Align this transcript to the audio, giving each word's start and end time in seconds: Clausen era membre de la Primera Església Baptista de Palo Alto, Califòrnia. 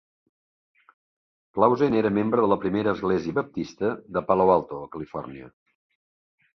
Clausen 1.57 1.99
era 2.01 2.13
membre 2.17 2.45
de 2.47 2.51
la 2.55 2.59
Primera 2.65 2.97
Església 2.99 3.39
Baptista 3.39 3.95
de 4.19 4.27
Palo 4.33 4.51
Alto, 4.59 4.85
Califòrnia. 4.99 5.57